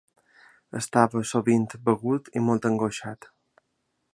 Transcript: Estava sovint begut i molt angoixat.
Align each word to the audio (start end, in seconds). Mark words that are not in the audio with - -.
Estava 0.79 1.21
sovint 1.31 1.67
begut 1.91 2.33
i 2.41 2.43
molt 2.47 2.67
angoixat. 2.71 3.29